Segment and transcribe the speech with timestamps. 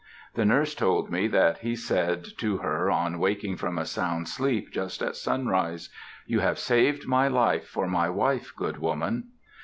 [0.33, 4.71] The nurse told me that he said to her on waking from a sound sleep,
[4.71, 5.89] just at sunrise,
[6.25, 9.27] "You have saved my life for my wife, good woman."